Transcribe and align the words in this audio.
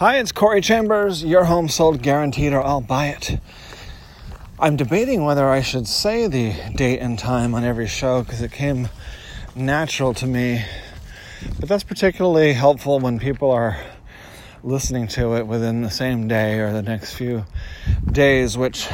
Hi, 0.00 0.16
it's 0.16 0.32
Corey 0.32 0.62
Chambers. 0.62 1.22
Your 1.22 1.44
home 1.44 1.68
sold 1.68 2.00
guaranteed, 2.00 2.54
or 2.54 2.64
I'll 2.64 2.80
buy 2.80 3.08
it. 3.08 3.38
I'm 4.58 4.76
debating 4.76 5.24
whether 5.26 5.46
I 5.46 5.60
should 5.60 5.86
say 5.86 6.26
the 6.26 6.54
date 6.74 7.00
and 7.00 7.18
time 7.18 7.54
on 7.54 7.64
every 7.64 7.86
show 7.86 8.22
because 8.22 8.40
it 8.40 8.50
came 8.50 8.88
natural 9.54 10.14
to 10.14 10.26
me. 10.26 10.64
But 11.58 11.68
that's 11.68 11.84
particularly 11.84 12.54
helpful 12.54 12.98
when 12.98 13.18
people 13.18 13.50
are 13.50 13.78
listening 14.64 15.06
to 15.08 15.36
it 15.36 15.46
within 15.46 15.82
the 15.82 15.90
same 15.90 16.28
day 16.28 16.60
or 16.60 16.72
the 16.72 16.80
next 16.80 17.12
few 17.12 17.44
days, 18.10 18.56
which, 18.56 18.88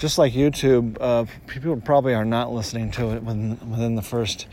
just 0.00 0.18
like 0.18 0.32
YouTube, 0.32 0.96
uh, 1.00 1.26
people 1.46 1.80
probably 1.80 2.14
are 2.14 2.24
not 2.24 2.52
listening 2.52 2.90
to 2.90 3.14
it 3.14 3.22
within, 3.22 3.70
within 3.70 3.94
the 3.94 4.02
first 4.02 4.48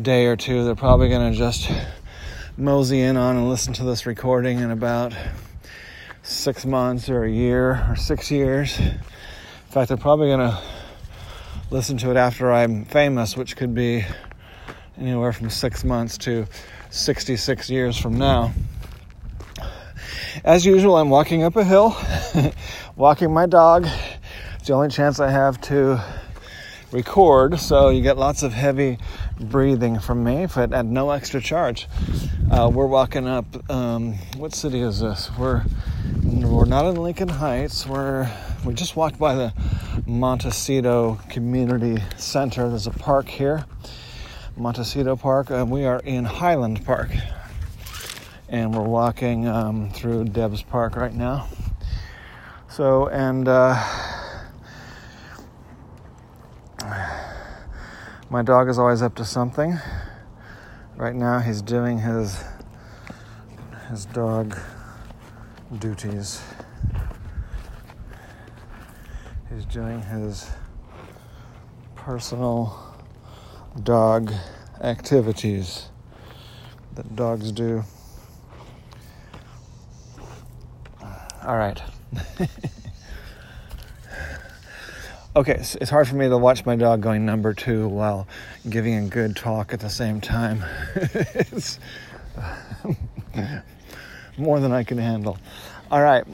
day 0.00 0.26
or 0.26 0.36
two. 0.36 0.62
They're 0.62 0.76
probably 0.76 1.08
going 1.08 1.32
to 1.32 1.36
just 1.36 1.68
mosey 2.56 3.00
in 3.00 3.16
on 3.16 3.36
and 3.36 3.48
listen 3.48 3.72
to 3.74 3.82
this 3.82 4.06
recording 4.06 4.60
in 4.60 4.70
about 4.70 5.12
six 6.22 6.64
months 6.64 7.08
or 7.08 7.24
a 7.24 7.30
year 7.30 7.84
or 7.90 7.96
six 7.96 8.30
years. 8.30 8.78
In 8.78 9.00
fact, 9.70 9.88
they're 9.88 9.96
probably 9.96 10.28
going 10.28 10.50
to 10.50 10.62
listen 11.72 11.96
to 11.98 12.12
it 12.12 12.16
after 12.16 12.52
I'm 12.52 12.84
famous, 12.84 13.36
which 13.36 13.56
could 13.56 13.74
be 13.74 14.04
anywhere 14.96 15.32
from 15.32 15.50
six 15.50 15.82
months 15.82 16.16
to 16.18 16.46
66 16.90 17.70
years 17.70 17.98
from 17.98 18.18
now. 18.18 18.52
As 20.44 20.64
usual, 20.64 20.96
I'm 20.96 21.10
walking 21.10 21.42
up 21.42 21.56
a 21.56 21.64
hill, 21.64 21.96
walking 22.96 23.32
my 23.32 23.46
dog. 23.46 23.88
It's 24.58 24.68
the 24.68 24.74
only 24.74 24.90
chance 24.90 25.18
I 25.18 25.30
have 25.30 25.60
to 25.62 26.00
record, 26.92 27.58
so 27.58 27.88
you 27.88 28.00
get 28.00 28.16
lots 28.16 28.44
of 28.44 28.52
heavy 28.52 28.98
breathing 29.40 29.98
from 29.98 30.24
me, 30.24 30.46
but 30.54 30.72
at 30.72 30.86
no 30.86 31.10
extra 31.10 31.40
charge. 31.40 31.88
Uh, 32.50 32.70
we're 32.72 32.86
walking 32.86 33.26
up. 33.26 33.46
Um, 33.70 34.14
what 34.36 34.54
city 34.54 34.80
is 34.80 35.00
this? 35.00 35.30
We're 35.38 35.64
we're 36.22 36.64
not 36.66 36.86
in 36.86 36.96
Lincoln 36.96 37.28
Heights. 37.28 37.86
We're 37.86 38.30
we 38.64 38.74
just 38.74 38.96
walked 38.96 39.18
by 39.18 39.34
the 39.34 39.52
Montecito 40.06 41.18
Community 41.30 42.02
Center. 42.16 42.68
There's 42.68 42.86
a 42.86 42.90
park 42.90 43.28
here, 43.28 43.64
Montecito 44.56 45.16
Park. 45.16 45.50
and 45.50 45.70
we 45.70 45.84
are 45.84 46.00
in 46.00 46.24
Highland 46.24 46.84
Park, 46.84 47.10
and 48.48 48.74
we're 48.74 48.82
walking 48.82 49.46
um, 49.48 49.90
through 49.90 50.24
Debs 50.24 50.62
Park 50.62 50.96
right 50.96 51.14
now. 51.14 51.48
So 52.68 53.08
and. 53.08 53.48
Uh, 53.48 54.03
My 58.34 58.42
dog 58.42 58.68
is 58.68 58.80
always 58.80 59.00
up 59.00 59.14
to 59.14 59.24
something. 59.24 59.78
Right 60.96 61.14
now, 61.14 61.38
he's 61.38 61.62
doing 61.62 61.98
his 61.98 62.42
his 63.88 64.06
dog 64.06 64.58
duties. 65.78 66.42
He's 69.48 69.64
doing 69.66 70.02
his 70.02 70.50
personal 71.94 72.76
dog 73.84 74.32
activities 74.80 75.90
that 76.96 77.14
dogs 77.14 77.52
do. 77.52 77.84
All 81.44 81.56
right. 81.56 81.80
okay, 85.36 85.54
it's 85.54 85.90
hard 85.90 86.06
for 86.06 86.14
me 86.14 86.28
to 86.28 86.38
watch 86.38 86.64
my 86.64 86.76
dog 86.76 87.00
going 87.00 87.26
number 87.26 87.54
two 87.54 87.88
while 87.88 88.28
giving 88.68 88.94
a 88.94 89.08
good 89.08 89.34
talk 89.34 89.72
at 89.72 89.80
the 89.80 89.88
same 89.88 90.20
time. 90.20 90.64
it's 90.94 91.80
more 94.38 94.60
than 94.60 94.70
I 94.70 94.84
can 94.84 94.98
handle. 94.98 95.36
All 95.90 96.00
right, 96.00 96.24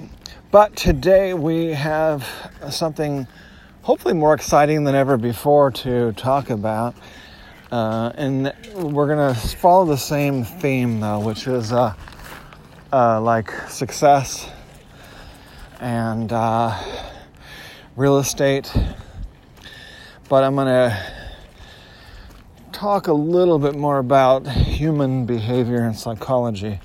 but 0.50 0.76
today 0.76 1.32
we 1.32 1.68
have 1.68 2.28
something 2.70 3.26
hopefully 3.82 4.12
more 4.12 4.34
exciting 4.34 4.84
than 4.84 4.94
ever 4.94 5.16
before 5.16 5.70
to 5.70 6.12
talk 6.12 6.50
about. 6.50 6.94
Uh, 7.72 8.12
and 8.16 8.52
we're 8.74 9.06
going 9.06 9.34
to 9.34 9.40
follow 9.56 9.86
the 9.86 9.96
same 9.96 10.44
theme, 10.44 11.00
though, 11.00 11.20
which 11.20 11.46
is 11.46 11.72
uh, 11.72 11.94
uh, 12.92 13.20
like 13.20 13.50
success 13.70 14.50
and 15.78 16.32
uh, 16.32 16.76
real 17.96 18.18
estate, 18.18 18.72
but 20.28 20.44
I'm 20.44 20.54
going 20.54 20.68
to 20.68 21.12
talk 22.70 23.08
a 23.08 23.12
little 23.12 23.58
bit 23.58 23.74
more 23.74 23.98
about 23.98 24.46
human 24.46 25.26
behavior 25.26 25.80
and 25.80 25.98
psychology 25.98 26.78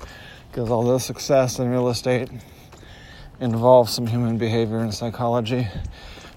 because 0.50 0.68
although 0.68 0.98
success 0.98 1.60
in 1.60 1.70
real 1.70 1.88
estate 1.90 2.28
involves 3.38 3.92
some 3.92 4.08
human 4.08 4.36
behavior 4.36 4.78
and 4.78 4.92
psychology, 4.92 5.68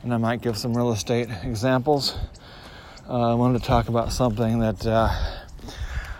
and 0.03 0.13
I 0.13 0.17
might 0.17 0.41
give 0.41 0.55
some 0.55 0.77
real 0.77 0.91
estate 0.91 1.29
examples, 1.41 2.15
uh, 3.09 3.31
I 3.31 3.33
wanted 3.33 3.61
to 3.61 3.67
talk 3.67 3.89
about 3.89 4.13
something 4.13 4.59
that 4.59 4.85
uh, 4.85 5.09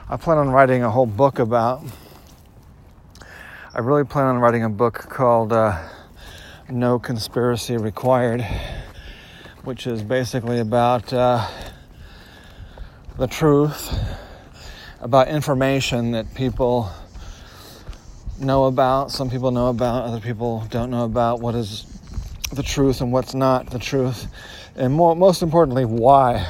I 0.10 0.18
plan 0.18 0.40
on 0.40 0.50
writing 0.50 0.82
a 0.82 0.90
whole 0.90 1.06
book 1.06 1.38
about. 1.38 1.84
I 3.76 3.80
really 3.80 4.06
plan 4.06 4.26
on 4.26 4.40
writing 4.40 4.64
a 4.64 4.70
book 4.70 4.96
called 4.96 5.54
uh, 5.54 5.88
no 6.72 7.00
conspiracy 7.00 7.78
required, 7.78 8.46
which 9.64 9.88
is 9.88 10.04
basically 10.04 10.60
about 10.60 11.12
uh, 11.12 11.48
the 13.18 13.28
truth, 13.28 13.98
about 15.00 15.28
information 15.30 16.12
that 16.12 16.34
people 16.36 16.92
know 18.40 18.66
about, 18.66 19.12
some 19.12 19.30
people 19.30 19.52
know 19.52 19.68
about, 19.68 20.04
other 20.06 20.20
people 20.20 20.64
don't 20.70 20.92
know 20.92 21.06
about, 21.06 21.40
what 21.40 21.56
is 21.56 21.86
the 22.54 22.64
truth 22.64 23.02
and 23.02 23.12
what's 23.12 23.34
not 23.34 23.70
the 23.72 23.80
truth, 23.80 24.28
and 24.76 24.94
more, 24.94 25.16
most 25.16 25.42
importantly, 25.42 25.86
why. 25.86 26.46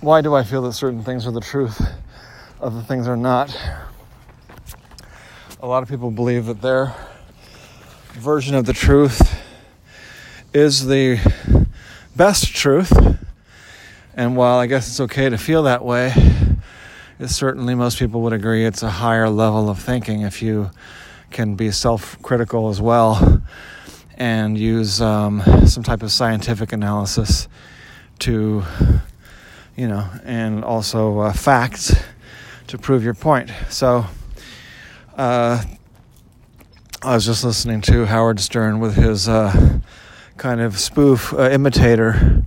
Why 0.00 0.20
do 0.20 0.34
I 0.34 0.44
feel 0.44 0.62
that 0.62 0.74
certain 0.74 1.02
things 1.02 1.26
are 1.26 1.32
the 1.32 1.40
truth, 1.40 1.80
other 2.60 2.82
things 2.82 3.08
are 3.08 3.16
not? 3.16 3.56
A 5.60 5.66
lot 5.66 5.82
of 5.82 5.88
people 5.88 6.10
believe 6.10 6.46
that 6.46 6.60
their 6.60 6.94
version 8.18 8.56
of 8.56 8.66
the 8.66 8.72
truth 8.72 9.40
is 10.52 10.86
the 10.86 11.20
best 12.16 12.54
truth. 12.54 12.92
And 14.14 14.36
while 14.36 14.58
I 14.58 14.66
guess 14.66 14.88
it's 14.88 15.00
okay 15.00 15.28
to 15.28 15.38
feel 15.38 15.62
that 15.62 15.84
way, 15.84 16.12
it's 17.20 17.34
certainly 17.34 17.76
most 17.76 17.98
people 17.98 18.22
would 18.22 18.32
agree 18.32 18.66
it's 18.66 18.82
a 18.82 18.90
higher 18.90 19.28
level 19.28 19.70
of 19.70 19.78
thinking 19.78 20.22
if 20.22 20.42
you 20.42 20.70
can 21.30 21.54
be 21.54 21.70
self 21.70 22.20
critical 22.22 22.68
as 22.68 22.80
well 22.80 23.40
and 24.16 24.58
use 24.58 25.00
um, 25.00 25.40
some 25.66 25.84
type 25.84 26.02
of 26.02 26.10
scientific 26.10 26.72
analysis 26.72 27.46
to, 28.18 28.64
you 29.76 29.86
know, 29.86 30.08
and 30.24 30.64
also 30.64 31.20
uh, 31.20 31.32
facts 31.32 31.94
to 32.66 32.76
prove 32.78 33.04
your 33.04 33.14
point. 33.14 33.52
So, 33.70 34.06
uh, 35.16 35.62
I 37.08 37.14
was 37.14 37.24
just 37.24 37.42
listening 37.42 37.80
to 37.80 38.04
Howard 38.04 38.38
Stern 38.38 38.80
with 38.80 38.94
his 38.94 39.30
uh, 39.30 39.78
kind 40.36 40.60
of 40.60 40.78
spoof 40.78 41.32
uh, 41.32 41.48
imitator, 41.48 42.44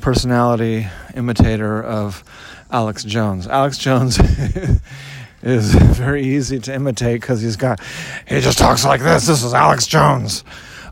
personality 0.00 0.86
imitator 1.16 1.82
of 1.82 2.22
Alex 2.70 3.02
Jones. 3.02 3.48
Alex 3.48 3.78
Jones 3.78 4.16
is 5.42 5.74
very 5.74 6.22
easy 6.22 6.60
to 6.60 6.72
imitate 6.72 7.20
because 7.20 7.42
he's 7.42 7.56
got, 7.56 7.80
he 8.28 8.38
just 8.38 8.58
talks 8.58 8.84
like 8.84 9.00
this. 9.00 9.26
This 9.26 9.42
is 9.42 9.54
Alex 9.54 9.88
Jones. 9.88 10.44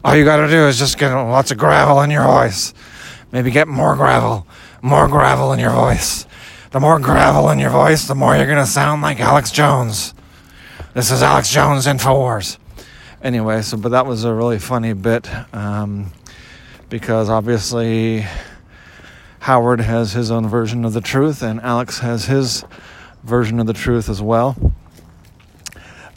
All 0.04 0.16
you 0.16 0.24
got 0.24 0.38
to 0.38 0.48
do 0.48 0.66
is 0.66 0.76
just 0.76 0.98
get 0.98 1.14
lots 1.14 1.52
of 1.52 1.58
gravel 1.58 2.00
in 2.00 2.10
your 2.10 2.24
voice. 2.24 2.74
Maybe 3.30 3.52
get 3.52 3.68
more 3.68 3.94
gravel, 3.94 4.44
more 4.82 5.06
gravel 5.06 5.52
in 5.52 5.60
your 5.60 5.70
voice. 5.70 6.26
The 6.72 6.80
more 6.80 6.98
gravel 6.98 7.48
in 7.50 7.60
your 7.60 7.70
voice, 7.70 8.08
the 8.08 8.16
more 8.16 8.36
you're 8.36 8.46
going 8.46 8.58
to 8.58 8.66
sound 8.66 9.02
like 9.02 9.20
Alex 9.20 9.52
Jones. 9.52 10.14
This 10.94 11.12
is 11.12 11.22
Alex 11.22 11.48
Jones 11.52 11.86
InfoWars 11.86 12.58
anyway, 13.22 13.62
so 13.62 13.76
but 13.76 13.90
that 13.90 14.06
was 14.06 14.24
a 14.24 14.32
really 14.32 14.58
funny 14.58 14.92
bit 14.92 15.28
um, 15.54 16.12
because 16.88 17.28
obviously 17.28 18.24
Howard 19.40 19.80
has 19.80 20.12
his 20.12 20.30
own 20.30 20.48
version 20.48 20.84
of 20.84 20.92
the 20.92 21.00
truth, 21.00 21.42
and 21.42 21.60
Alex 21.60 22.00
has 22.00 22.26
his 22.26 22.64
version 23.22 23.60
of 23.60 23.66
the 23.66 23.72
truth 23.72 24.08
as 24.08 24.22
well, 24.22 24.56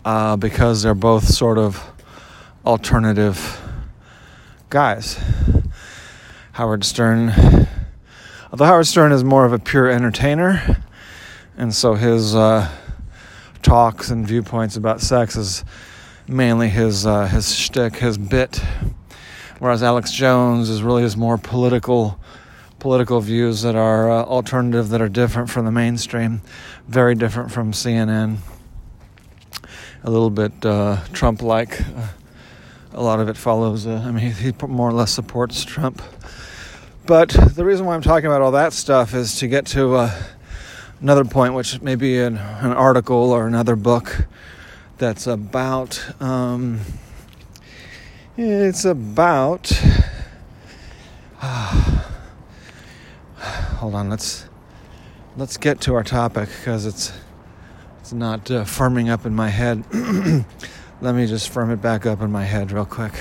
uh, 0.06 0.36
because 0.36 0.83
they're 0.83 0.94
both 0.94 1.27
sort 1.27 1.57
of 1.57 1.83
alternative 2.65 3.59
guys. 4.69 5.19
Howard 6.53 6.83
Stern, 6.83 7.30
although 8.51 8.65
Howard 8.65 8.88
Stern 8.88 9.12
is 9.12 9.24
more 9.24 9.45
of 9.45 9.53
a 9.53 9.59
pure 9.59 9.89
entertainer, 9.89 10.83
and 11.57 11.74
so 11.74 11.95
his 11.95 12.36
uh, 12.36 12.69
talks 13.62 14.09
and 14.09 14.27
viewpoints 14.27 14.75
about 14.75 15.01
sex 15.01 15.36
is 15.36 15.63
mainly 16.31 16.69
his 16.69 17.06
uh, 17.06 17.28
his 17.28 17.54
shtick, 17.54 17.98
his 17.98 18.18
bit. 18.18 18.62
Whereas 19.60 19.83
Alex 19.83 20.12
Jones 20.12 20.69
is 20.69 20.81
really 20.81 21.04
his 21.04 21.16
more 21.16 21.38
political 21.38 22.19
political 22.80 23.22
views 23.22 23.62
that 23.62 23.75
are 23.75 24.10
uh, 24.10 24.24
alternative, 24.24 24.89
that 24.89 25.01
are 25.01 25.10
different 25.10 25.51
from 25.51 25.66
the 25.66 25.72
mainstream, 25.72 26.42
very 26.88 27.13
different 27.13 27.51
from 27.51 27.74
CNN, 27.74 28.38
a 30.04 30.10
little 30.10 30.31
bit 30.31 30.66
uh, 30.66 30.98
Trump 31.13 31.44
like. 31.44 31.80
Uh, 31.81 32.07
a 32.94 33.01
lot 33.01 33.19
of 33.19 33.30
it 33.30 33.38
follows, 33.38 33.86
uh, 33.86 34.04
I 34.04 34.12
mean, 34.12 34.31
he, 34.31 34.51
he 34.51 34.68
more 34.68 34.89
or 34.89 34.94
less 34.94 35.12
supports 35.12 35.63
Trump. 35.63 36.01
But 37.06 37.30
the 37.30 37.63
reason 37.63 37.86
why 37.86 37.95
I'm 37.95 38.01
talking 38.01 38.25
about 38.25 38.42
all 38.42 38.51
that 38.51 38.74
stuff 38.74 39.13
is 39.13 39.39
to 39.39 39.48
get 39.48 39.66
to 39.68 39.95
uh, 39.95 40.24
another 41.01 41.24
point, 41.24 41.54
which 41.54 41.81
may 41.81 41.95
be 41.95 42.19
an, 42.19 42.38
an, 42.38 42.72
article 42.72 43.31
or 43.31 43.48
another 43.48 43.75
book 43.75 44.25
that's 45.01 45.25
about. 45.25 46.21
Um, 46.21 46.80
it's 48.38 48.86
about. 48.86 49.71
Uh, 51.42 52.03
hold 53.77 53.95
on, 53.95 54.12
let's 54.12 54.45
let's 55.38 55.57
get 55.57 55.81
to 55.81 55.95
our 55.95 56.03
topic 56.03 56.50
because 56.50 56.86
it's 56.86 57.12
it's 58.00 58.13
not 58.13 58.51
uh, 58.51 58.63
firming 58.63 59.09
up 59.09 59.25
in 59.25 59.33
my 59.33 59.50
head. 59.50 59.83
Let 61.01 61.15
me 61.15 61.25
just 61.25 61.50
firm 61.50 61.71
it 61.71 61.81
back 61.81 62.06
up 62.06 62.21
in 62.21 62.31
my 62.31 62.44
head 62.44 62.71
real 62.71 62.86
quick. 62.86 63.13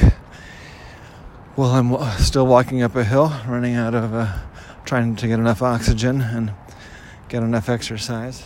Well, 1.57 1.71
I'm 1.71 2.19
still 2.19 2.47
walking 2.47 2.83
up 2.83 2.95
a 2.95 3.05
hill, 3.05 3.33
running 3.49 3.75
out 3.75 3.95
of, 3.95 4.13
uh, 4.13 4.39
trying 4.85 5.17
to 5.17 5.27
get 5.27 5.39
enough 5.39 5.63
oxygen 5.63 6.21
and 6.21 6.53
get 7.31 7.43
enough 7.43 7.71
exercise. 7.71 8.45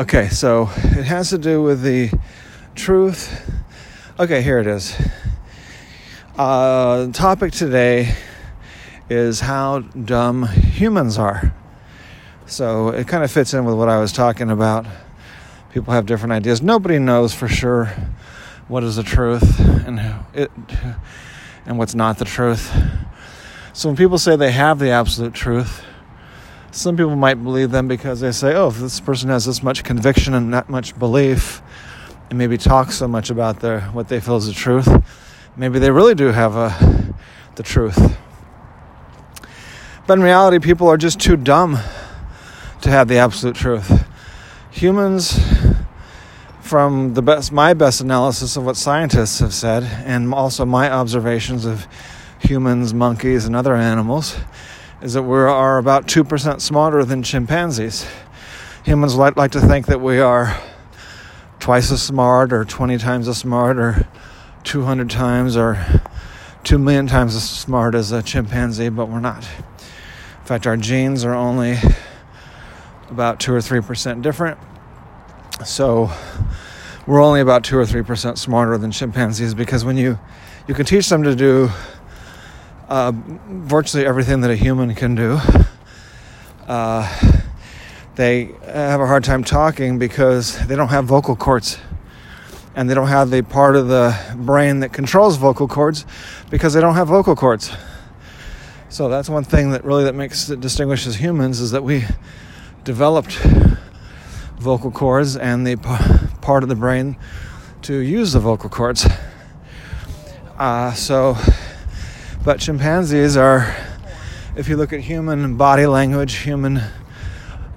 Okay, 0.00 0.30
so 0.30 0.62
it 0.62 1.04
has 1.04 1.28
to 1.28 1.36
do 1.36 1.62
with 1.62 1.82
the 1.82 2.10
truth. 2.74 3.52
Okay, 4.18 4.40
here 4.40 4.58
it 4.58 4.66
is. 4.66 4.96
Uh, 6.38 7.08
topic 7.12 7.52
today 7.52 8.14
is 9.10 9.40
how 9.40 9.80
dumb 9.80 10.46
humans 10.46 11.18
are. 11.18 11.54
So 12.46 12.88
it 12.88 13.08
kind 13.08 13.22
of 13.22 13.30
fits 13.30 13.52
in 13.52 13.66
with 13.66 13.74
what 13.74 13.90
I 13.90 13.98
was 13.98 14.10
talking 14.10 14.50
about. 14.50 14.86
People 15.74 15.92
have 15.92 16.06
different 16.06 16.32
ideas. 16.32 16.62
Nobody 16.62 16.98
knows 16.98 17.34
for 17.34 17.46
sure 17.46 17.92
what 18.68 18.82
is 18.82 18.96
the 18.96 19.02
truth 19.02 19.60
and 19.60 20.00
it 20.32 20.50
and 21.66 21.76
what's 21.76 21.94
not 21.94 22.16
the 22.16 22.24
truth. 22.24 22.74
So 23.74 23.90
when 23.90 23.96
people 23.96 24.16
say 24.16 24.34
they 24.34 24.52
have 24.52 24.78
the 24.78 24.92
absolute 24.92 25.34
truth, 25.34 25.84
some 26.72 26.96
people 26.96 27.16
might 27.16 27.42
believe 27.42 27.70
them 27.70 27.88
because 27.88 28.20
they 28.20 28.32
say, 28.32 28.54
"Oh, 28.54 28.68
if 28.68 28.78
this 28.78 29.00
person 29.00 29.28
has 29.28 29.44
this 29.44 29.62
much 29.62 29.82
conviction 29.82 30.34
and 30.34 30.54
that 30.54 30.68
much 30.68 30.98
belief, 30.98 31.62
and 32.28 32.38
maybe 32.38 32.56
talk 32.56 32.92
so 32.92 33.08
much 33.08 33.30
about 33.30 33.60
their 33.60 33.80
what 33.92 34.08
they 34.08 34.20
feel 34.20 34.36
is 34.36 34.46
the 34.46 34.52
truth, 34.52 34.88
maybe 35.56 35.78
they 35.78 35.90
really 35.90 36.14
do 36.14 36.28
have 36.28 36.54
a, 36.54 36.58
uh, 36.58 37.12
the 37.56 37.62
truth." 37.62 38.16
But 40.06 40.18
in 40.18 40.22
reality, 40.22 40.58
people 40.58 40.88
are 40.88 40.96
just 40.96 41.20
too 41.20 41.36
dumb 41.36 41.78
to 42.82 42.90
have 42.90 43.08
the 43.08 43.18
absolute 43.18 43.56
truth. 43.56 44.06
Humans 44.70 45.38
from 46.60 47.14
the 47.14 47.22
best 47.22 47.50
my 47.50 47.74
best 47.74 48.00
analysis 48.00 48.56
of 48.56 48.64
what 48.64 48.76
scientists 48.76 49.40
have 49.40 49.52
said 49.52 49.82
and 50.04 50.32
also 50.32 50.64
my 50.64 50.90
observations 50.90 51.64
of 51.64 51.88
humans, 52.38 52.94
monkeys 52.94 53.44
and 53.44 53.56
other 53.56 53.74
animals 53.74 54.36
is 55.02 55.14
that 55.14 55.22
we 55.22 55.38
are 55.38 55.78
about 55.78 56.06
2% 56.06 56.60
smarter 56.60 57.04
than 57.04 57.22
chimpanzees. 57.22 58.06
Humans 58.84 59.16
like, 59.16 59.36
like 59.36 59.52
to 59.52 59.60
think 59.60 59.86
that 59.86 60.00
we 60.00 60.20
are 60.20 60.60
twice 61.58 61.90
as 61.90 62.02
smart 62.02 62.52
or 62.52 62.64
20 62.64 62.98
times 62.98 63.28
as 63.28 63.38
smart 63.38 63.78
or 63.78 64.06
200 64.64 65.08
times 65.08 65.56
or 65.56 65.84
2 66.64 66.78
million 66.78 67.06
times 67.06 67.34
as 67.34 67.48
smart 67.48 67.94
as 67.94 68.12
a 68.12 68.22
chimpanzee, 68.22 68.90
but 68.90 69.08
we're 69.08 69.20
not. 69.20 69.42
In 69.44 70.44
fact, 70.44 70.66
our 70.66 70.76
genes 70.76 71.24
are 71.24 71.34
only 71.34 71.78
about 73.08 73.40
2 73.40 73.54
or 73.54 73.58
3% 73.58 74.22
different. 74.22 74.58
So 75.64 76.10
we're 77.06 77.22
only 77.22 77.40
about 77.40 77.64
2 77.64 77.78
or 77.78 77.84
3% 77.84 78.36
smarter 78.36 78.76
than 78.76 78.90
chimpanzees 78.90 79.54
because 79.54 79.84
when 79.84 79.96
you 79.96 80.18
you 80.68 80.74
can 80.74 80.86
teach 80.86 81.08
them 81.08 81.22
to 81.24 81.34
do 81.34 81.70
uh, 82.90 83.12
virtually 83.14 84.04
everything 84.04 84.40
that 84.40 84.50
a 84.50 84.56
human 84.56 84.94
can 84.94 85.14
do. 85.14 85.38
Uh, 86.66 87.08
they 88.16 88.46
have 88.66 89.00
a 89.00 89.06
hard 89.06 89.24
time 89.24 89.42
talking 89.42 89.98
because 89.98 90.58
they 90.66 90.76
don't 90.76 90.88
have 90.88 91.04
vocal 91.06 91.36
cords 91.36 91.78
and 92.74 92.90
they 92.90 92.94
don't 92.94 93.08
have 93.08 93.30
the 93.30 93.42
part 93.42 93.76
of 93.76 93.88
the 93.88 94.16
brain 94.36 94.80
that 94.80 94.92
controls 94.92 95.36
vocal 95.36 95.66
cords 95.66 96.04
because 96.50 96.74
they 96.74 96.80
don't 96.80 96.94
have 96.94 97.08
vocal 97.08 97.34
cords. 97.34 97.72
So 98.88 99.08
that's 99.08 99.28
one 99.28 99.44
thing 99.44 99.70
that 99.70 99.84
really 99.84 100.04
that 100.04 100.14
makes 100.14 100.48
that 100.48 100.60
distinguishes 100.60 101.16
humans 101.16 101.60
is 101.60 101.70
that 101.70 101.84
we 101.84 102.04
developed 102.84 103.38
vocal 104.58 104.90
cords 104.90 105.36
and 105.36 105.66
the 105.66 105.76
part 106.42 106.62
of 106.62 106.68
the 106.68 106.74
brain 106.74 107.16
to 107.82 107.94
use 107.94 108.32
the 108.32 108.40
vocal 108.40 108.68
cords. 108.68 109.08
Uh, 110.58 110.92
so, 110.92 111.36
but 112.42 112.58
chimpanzees 112.58 113.36
are, 113.36 113.74
if 114.56 114.68
you 114.68 114.76
look 114.76 114.92
at 114.94 115.00
human 115.00 115.56
body 115.56 115.86
language, 115.86 116.36
human 116.36 116.80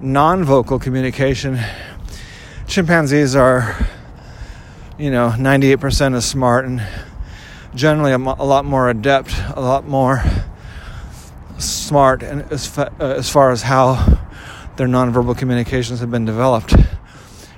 non 0.00 0.42
vocal 0.42 0.78
communication, 0.78 1.60
chimpanzees 2.66 3.36
are, 3.36 3.76
you 4.98 5.10
know, 5.10 5.34
98% 5.36 6.14
as 6.14 6.24
smart 6.24 6.64
and 6.64 6.82
generally 7.74 8.12
a, 8.12 8.18
lot 8.18 8.64
more 8.64 8.88
adept, 8.88 9.34
a 9.54 9.60
lot 9.60 9.86
more 9.86 10.22
smart, 11.58 12.22
and 12.22 12.50
as, 12.50 12.66
fa- 12.66 12.92
uh, 12.98 13.04
as 13.04 13.28
far 13.28 13.50
as 13.50 13.62
how 13.62 14.18
their 14.76 14.88
nonverbal 14.88 15.36
communications 15.36 16.00
have 16.00 16.10
been 16.10 16.24
developed. 16.24 16.74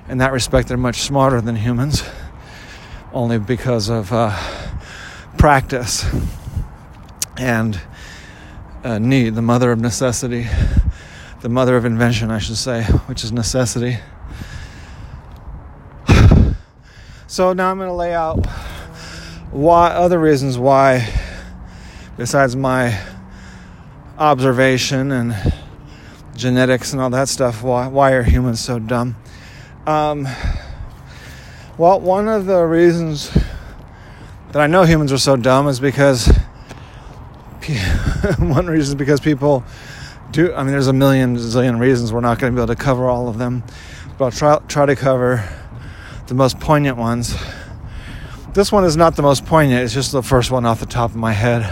In 0.09 0.17
that 0.17 0.33
respect, 0.33 0.67
they're 0.67 0.77
much 0.77 1.01
smarter 1.03 1.39
than 1.39 1.55
humans, 1.55 2.03
only 3.13 3.39
because 3.39 3.87
of 3.87 4.11
uh, 4.11 4.37
practice 5.37 6.05
and 7.39 7.79
uh, 8.83 8.99
need, 8.99 9.35
the 9.35 9.41
mother 9.41 9.71
of 9.71 9.79
necessity, 9.79 10.47
the 11.41 11.49
mother 11.49 11.75
of 11.75 11.85
invention, 11.85 12.31
I 12.31 12.39
should 12.39 12.57
say, 12.57 12.83
which 12.83 13.23
is 13.23 13.31
necessity. 13.31 13.97
So 17.29 17.51
now 17.51 17.69
I'm 17.69 17.77
going 17.77 17.89
to 17.89 17.93
lay 17.93 18.13
out 18.13 18.45
why 19.51 19.89
other 19.89 20.17
reasons 20.17 20.57
why, 20.57 21.13
besides 22.15 22.55
my 22.55 22.97
observation 24.17 25.11
and 25.11 25.35
genetics 26.37 26.93
and 26.93 27.01
all 27.01 27.09
that 27.09 27.27
stuff. 27.27 27.63
Why, 27.63 27.87
why 27.87 28.11
are 28.11 28.23
humans 28.23 28.59
so 28.59 28.79
dumb? 28.79 29.17
Um, 29.85 30.27
well, 31.77 31.99
one 31.99 32.27
of 32.27 32.45
the 32.45 32.63
reasons 32.63 33.29
that 34.51 34.61
I 34.61 34.67
know 34.67 34.83
humans 34.83 35.11
are 35.11 35.17
so 35.17 35.35
dumb 35.35 35.67
is 35.67 35.79
because 35.79 36.36
one 38.39 38.67
reason 38.67 38.93
is 38.93 38.95
because 38.95 39.19
people 39.19 39.63
do. 40.31 40.53
I 40.53 40.63
mean, 40.63 40.71
there's 40.71 40.87
a 40.87 40.93
million 40.93 41.35
zillion 41.35 41.79
reasons. 41.79 42.11
We're 42.11 42.21
not 42.21 42.39
going 42.39 42.53
to 42.53 42.55
be 42.55 42.61
able 42.61 42.75
to 42.75 42.81
cover 42.81 43.07
all 43.07 43.27
of 43.27 43.37
them, 43.37 43.63
but 44.17 44.25
I'll 44.25 44.31
try 44.31 44.59
try 44.67 44.85
to 44.85 44.95
cover 44.95 45.47
the 46.27 46.33
most 46.33 46.59
poignant 46.59 46.97
ones. 46.97 47.35
This 48.53 48.71
one 48.71 48.83
is 48.83 48.97
not 48.97 49.15
the 49.15 49.21
most 49.21 49.45
poignant. 49.45 49.83
It's 49.83 49.93
just 49.93 50.11
the 50.11 50.23
first 50.23 50.51
one 50.51 50.65
off 50.65 50.79
the 50.79 50.85
top 50.85 51.11
of 51.11 51.15
my 51.15 51.31
head, 51.33 51.63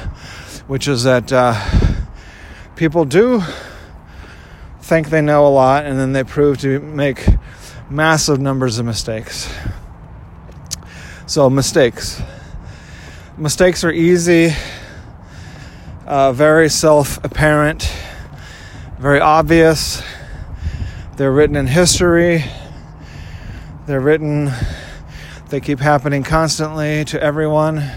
which 0.67 0.87
is 0.87 1.03
that 1.03 1.31
uh, 1.33 1.59
people 2.75 3.05
do 3.05 3.41
think 4.81 5.09
they 5.09 5.21
know 5.21 5.47
a 5.47 5.49
lot 5.49 5.85
and 5.85 5.97
then 5.97 6.13
they 6.13 6.23
prove 6.23 6.59
to 6.59 6.79
make 6.79 7.25
massive 7.89 8.39
numbers 8.39 8.77
of 8.77 8.85
mistakes. 8.85 9.51
So, 11.25 11.49
mistakes. 11.49 12.21
Mistakes 13.35 13.83
are 13.83 13.91
easy, 13.91 14.53
uh, 16.05 16.31
very 16.31 16.69
self 16.69 17.23
apparent, 17.23 17.91
very 18.99 19.19
obvious. 19.19 20.03
They're 21.17 21.31
written 21.31 21.55
in 21.55 21.67
history. 21.67 22.43
They're 23.87 24.01
written, 24.01 24.51
they 25.49 25.59
keep 25.59 25.79
happening 25.79 26.23
constantly 26.23 27.05
to 27.05 27.21
everyone, 27.21 27.89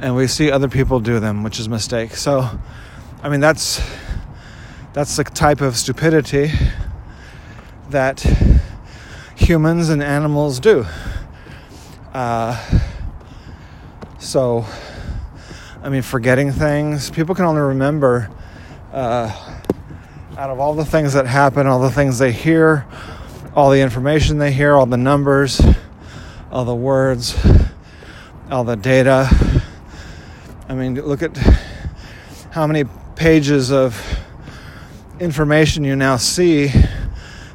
and 0.00 0.16
we 0.16 0.26
see 0.26 0.50
other 0.50 0.68
people 0.68 1.00
do 1.00 1.20
them, 1.20 1.42
which 1.42 1.60
is 1.60 1.66
a 1.66 1.70
mistake. 1.70 2.16
So, 2.16 2.48
I 3.22 3.28
mean, 3.28 3.40
that's 3.40 3.80
that's 4.92 5.16
the 5.16 5.24
type 5.24 5.60
of 5.60 5.76
stupidity 5.76 6.50
that 7.90 8.20
humans 9.36 9.88
and 9.88 10.02
animals 10.02 10.60
do. 10.60 10.84
Uh, 12.12 12.60
so, 14.18 14.66
I 15.82 15.88
mean, 15.88 16.02
forgetting 16.02 16.52
things, 16.52 17.10
people 17.10 17.34
can 17.34 17.44
only 17.44 17.60
remember 17.60 18.30
uh, 18.92 19.58
out 20.38 20.50
of 20.50 20.60
all 20.60 20.74
the 20.74 20.84
things 20.84 21.14
that 21.14 21.26
happen, 21.26 21.66
all 21.66 21.80
the 21.80 21.90
things 21.90 22.20
they 22.20 22.30
hear, 22.30 22.86
all 23.56 23.68
the 23.70 23.80
information 23.80 24.38
they 24.38 24.52
hear, 24.52 24.76
all 24.76 24.86
the 24.86 24.96
numbers, 24.96 25.60
all 26.52 26.64
the 26.64 26.74
words, 26.74 27.36
all 28.48 28.62
the 28.62 28.76
data. 28.76 29.28
I 30.68 30.74
mean, 30.74 30.94
look 30.94 31.20
at 31.20 31.36
how 32.52 32.68
many 32.68 32.88
pages 33.16 33.72
of 33.72 34.00
information 35.18 35.82
you 35.82 35.96
now 35.96 36.16
see 36.16 36.68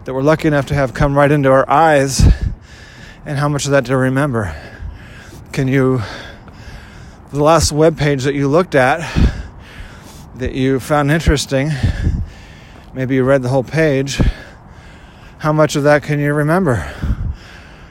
that 0.03 0.13
we're 0.13 0.21
lucky 0.21 0.49
enough 0.49 0.65
to 0.65 0.73
have 0.73 0.93
come 0.93 1.17
right 1.17 1.31
into 1.31 1.49
our 1.49 1.69
eyes 1.69 2.21
and 3.25 3.37
how 3.37 3.47
much 3.47 3.63
of 3.63 3.71
that 3.71 3.85
to 3.85 3.95
remember. 3.95 4.53
Can 5.53 5.69
you, 5.69 6.01
the 7.31 7.43
last 7.43 7.73
web 7.73 7.97
page 7.97 8.23
that 8.23 8.35
you 8.35 8.47
looked 8.47 8.73
at 8.73 8.99
that 10.35 10.53
you 10.53 10.79
found 10.79 11.11
interesting, 11.11 11.69
maybe 12.93 13.15
you 13.15 13.23
read 13.25 13.41
the 13.41 13.49
whole 13.49 13.65
page, 13.65 14.21
how 15.39 15.51
much 15.51 15.75
of 15.75 15.83
that 15.83 16.03
can 16.03 16.19
you 16.19 16.33
remember? 16.33 16.75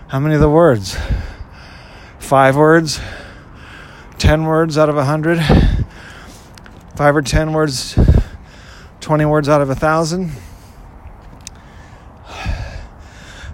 How 0.09 0.21
many 0.21 0.37
of 0.37 0.41
the 0.41 0.49
words? 0.49 0.97
Five 2.19 2.57
words? 2.57 2.99
Ten 4.17 4.45
words 4.45 4.79
out 4.79 4.89
of 4.89 4.97
a 4.97 5.05
hundred? 5.05 5.39
Five 6.97 7.15
or 7.15 7.21
ten 7.21 7.53
words, 7.53 7.99
20 9.01 9.27
words 9.27 9.51
out 9.51 9.61
of 9.61 9.69
a 9.69 9.75
thousand? 9.75 10.33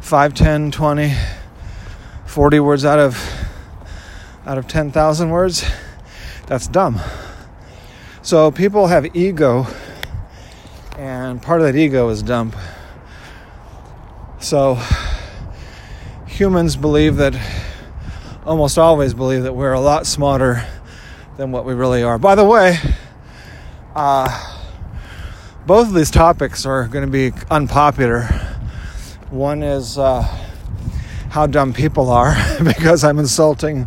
5, 0.00 0.34
10, 0.34 0.70
20, 0.70 1.14
40 2.26 2.60
words 2.60 2.84
out 2.84 3.00
of 3.00 3.31
out 4.46 4.58
of 4.58 4.66
10,000 4.66 5.30
words, 5.30 5.64
that's 6.46 6.66
dumb. 6.66 7.00
So 8.22 8.50
people 8.50 8.88
have 8.88 9.14
ego, 9.14 9.66
and 10.98 11.40
part 11.40 11.60
of 11.60 11.66
that 11.66 11.76
ego 11.76 12.08
is 12.08 12.22
dumb. 12.22 12.52
So 14.40 14.78
humans 16.26 16.76
believe 16.76 17.16
that, 17.16 17.34
almost 18.44 18.78
always 18.78 19.14
believe 19.14 19.44
that 19.44 19.54
we're 19.54 19.72
a 19.72 19.80
lot 19.80 20.06
smarter 20.06 20.64
than 21.36 21.52
what 21.52 21.64
we 21.64 21.74
really 21.74 22.02
are. 22.02 22.18
By 22.18 22.34
the 22.34 22.44
way, 22.44 22.78
uh, 23.94 24.58
both 25.66 25.88
of 25.88 25.94
these 25.94 26.10
topics 26.10 26.66
are 26.66 26.88
going 26.88 27.04
to 27.04 27.10
be 27.10 27.32
unpopular. 27.50 28.24
One 29.30 29.62
is 29.62 29.96
uh, 29.96 30.22
how 31.30 31.46
dumb 31.46 31.72
people 31.72 32.10
are 32.10 32.34
because 32.64 33.04
I'm 33.04 33.18
insulting 33.18 33.86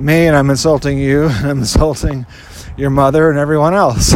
me 0.00 0.26
and 0.26 0.36
I'm 0.36 0.50
insulting 0.50 0.98
you 0.98 1.24
and 1.24 1.46
I'm 1.46 1.58
insulting 1.58 2.26
your 2.76 2.90
mother 2.90 3.30
and 3.30 3.38
everyone 3.38 3.74
else. 3.74 4.14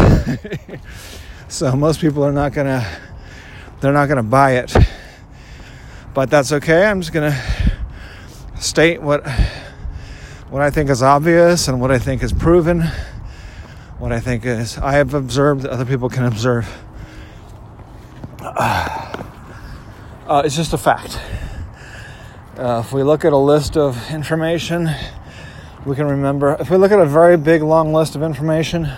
so 1.49 1.76
most 1.76 2.00
people 2.00 2.25
are 2.25 2.33
not 2.33 2.53
gonna 2.53 2.87
they're 3.81 3.93
not 3.93 4.09
gonna 4.09 4.23
buy 4.23 4.57
it. 4.57 4.75
But 6.14 6.31
that's 6.31 6.53
okay. 6.53 6.87
I'm 6.87 7.00
just 7.00 7.12
gonna 7.12 7.38
state 8.59 9.03
what 9.03 9.29
what 10.49 10.62
I 10.62 10.71
think 10.71 10.88
is 10.88 11.03
obvious 11.03 11.69
and 11.69 11.81
what 11.81 11.91
I 11.91 11.99
think 11.99 12.23
is 12.23 12.33
proven. 12.33 12.83
What 13.99 14.12
I 14.12 14.21
think 14.21 14.45
is 14.45 14.79
I 14.79 14.93
have 14.93 15.14
observed 15.14 15.67
other 15.67 15.85
people 15.85 16.09
can 16.09 16.25
observe. 16.25 16.69
Uh, 18.41 20.43
it's 20.45 20.57
just 20.57 20.73
a 20.73 20.79
fact. 20.79 21.21
Uh, 22.57 22.83
if 22.85 22.93
we 22.93 23.03
look 23.03 23.25
at 23.25 23.33
a 23.33 23.38
list 23.38 23.76
of 23.76 24.11
information 24.11 24.88
we 25.87 25.95
can 25.95 26.07
remember. 26.07 26.57
If 26.59 26.71
we 26.71 26.79
look 26.79 26.93
at 26.93 26.99
a 26.99 27.07
very 27.07 27.37
big, 27.37 27.62
long 27.62 27.93
list 27.93 28.17
of 28.17 28.23
information, 28.23 28.91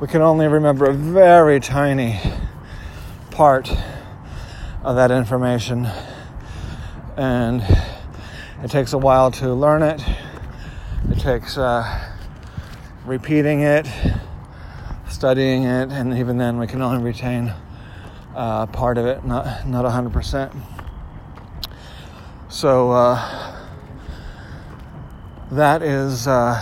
we 0.00 0.06
can 0.06 0.22
only 0.22 0.46
remember 0.46 0.84
a 0.84 0.92
very 0.92 1.58
tiny 1.58 2.20
part 3.32 3.72
of 4.84 4.94
that 4.94 5.10
information. 5.10 5.88
And 7.16 7.62
it 8.62 8.70
takes 8.70 8.92
a 8.92 8.98
while 8.98 9.32
to 9.32 9.52
learn 9.52 9.82
it, 9.82 10.00
it 11.10 11.18
takes 11.18 11.58
uh, 11.58 12.12
repeating 13.04 13.62
it, 13.62 13.88
studying 15.08 15.64
it, 15.64 15.90
and 15.90 16.16
even 16.16 16.38
then, 16.38 16.58
we 16.58 16.68
can 16.68 16.82
only 16.82 17.02
retain 17.02 17.52
uh, 18.36 18.66
part 18.66 18.96
of 18.96 19.06
it, 19.06 19.24
not, 19.24 19.66
not 19.66 19.84
100%. 19.84 20.54
So, 22.48 22.92
uh, 22.92 23.49
that 25.50 25.82
is 25.82 26.28
uh, 26.28 26.54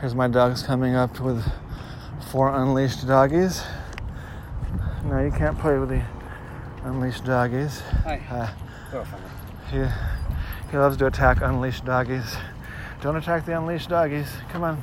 here's 0.00 0.14
my 0.14 0.28
dogs 0.28 0.62
coming 0.62 0.94
up 0.94 1.18
with 1.20 1.44
four 2.30 2.54
unleashed 2.54 3.06
doggies. 3.06 3.62
No, 5.04 5.20
you 5.20 5.30
can't 5.30 5.58
play 5.58 5.78
with 5.78 5.88
the 5.88 6.02
unleashed 6.84 7.24
doggies. 7.24 7.80
Hi. 8.04 8.20
Uh, 8.30 9.04
he, 9.70 10.70
he 10.70 10.76
loves 10.76 10.96
to 10.98 11.06
attack 11.06 11.40
unleashed 11.40 11.84
doggies. 11.84 12.36
Don't 13.00 13.16
attack 13.16 13.46
the 13.46 13.56
unleashed 13.56 13.88
doggies. 13.88 14.30
Come 14.50 14.62
on. 14.62 14.82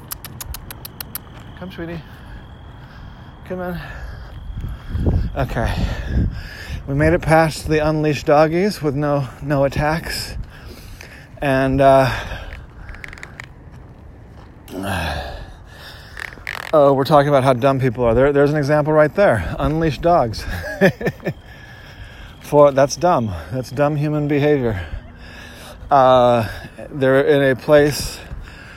Come, 1.60 1.72
sweetie. 1.72 2.02
Come 3.46 3.60
on. 3.60 3.80
Okay. 5.36 5.72
We 6.88 6.96
made 6.96 7.14
it 7.14 7.22
past 7.22 7.68
the 7.68 7.88
unleashed 7.88 8.26
doggies 8.26 8.82
with 8.82 8.96
no 8.96 9.28
no 9.44 9.66
attacks. 9.66 10.36
And 11.40 11.80
uh, 11.80 12.10
oh, 16.74 16.94
we're 16.94 17.06
talking 17.06 17.30
about 17.30 17.44
how 17.44 17.54
dumb 17.54 17.80
people 17.80 18.04
are. 18.04 18.14
There, 18.14 18.34
there's 18.34 18.52
an 18.52 18.58
example 18.58 18.94
right 18.94 19.14
there. 19.14 19.56
Unleashed 19.60 20.02
dogs. 20.02 20.46
For 22.42 22.72
that's 22.72 22.96
dumb. 22.96 23.34
That's 23.52 23.72
dumb 23.72 23.98
human 23.98 24.28
behavior. 24.28 24.86
Uh, 25.92 26.50
they're 26.90 27.22
in 27.26 27.44
a 27.44 27.56
place 27.56 28.20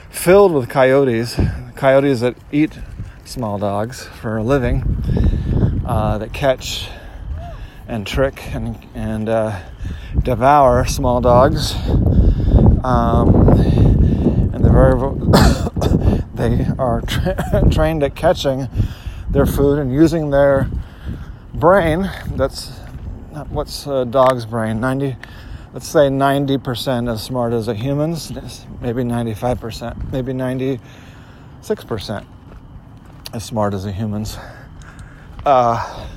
filled 0.09 0.53
with 0.53 0.69
coyotes, 0.69 1.39
coyotes 1.75 2.19
that 2.19 2.35
eat 2.51 2.77
small 3.23 3.57
dogs 3.57 4.03
for 4.03 4.37
a 4.37 4.43
living, 4.43 5.81
uh, 5.85 6.17
that 6.17 6.33
catch 6.33 6.89
and 7.87 8.05
trick 8.05 8.53
and 8.53 8.77
and 8.93 9.29
uh, 9.29 9.57
devour 10.21 10.85
small 10.85 11.21
dogs. 11.21 11.73
Um, 12.83 13.33
and 14.53 14.65
they're 14.65 14.71
very 14.71 16.21
they 16.41 16.65
are 16.79 17.01
tra- 17.07 17.69
trained 17.71 18.01
at 18.03 18.15
catching 18.15 18.67
their 19.29 19.45
food 19.45 19.77
and 19.77 19.93
using 19.93 20.31
their 20.31 20.69
brain. 21.53 22.09
That's 22.35 22.69
what's 23.49 23.85
a 23.85 24.05
dog's 24.05 24.45
brain? 24.45 24.79
90, 24.79 25.15
let's 25.73 25.87
say 25.87 26.09
90% 26.09 27.11
as 27.11 27.23
smart 27.23 27.53
as 27.53 27.67
a 27.67 27.75
human's, 27.75 28.31
maybe 28.81 29.03
95%, 29.03 30.11
maybe 30.11 30.33
96% 30.33 32.25
as 33.33 33.43
smart 33.43 33.73
as 33.73 33.85
a 33.85 33.91
human's. 33.91 34.37
Uh, 35.45 36.07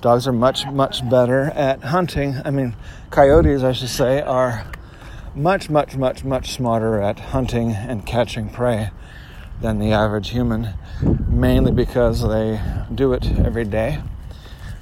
dogs 0.00 0.26
are 0.26 0.32
much, 0.32 0.66
much 0.66 1.08
better 1.08 1.44
at 1.54 1.82
hunting. 1.82 2.36
I 2.44 2.50
mean, 2.50 2.76
coyotes, 3.10 3.62
I 3.62 3.72
should 3.72 3.88
say, 3.88 4.20
are 4.20 4.66
much, 5.34 5.70
much, 5.70 5.96
much, 5.96 6.24
much 6.24 6.52
smarter 6.52 7.00
at 7.00 7.18
hunting 7.18 7.70
and 7.72 8.04
catching 8.04 8.50
prey 8.50 8.90
than 9.60 9.78
the 9.78 9.92
average 9.92 10.30
human, 10.30 10.74
mainly 11.26 11.72
because 11.72 12.26
they 12.28 12.60
do 12.94 13.12
it 13.12 13.26
every 13.38 13.64
day. 13.64 14.02